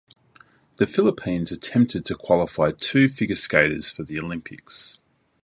[0.77, 5.03] The Philippines attempted to qualify two figure skaters for the Olympics.